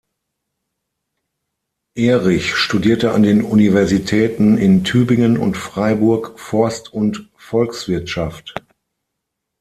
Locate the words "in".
4.57-4.83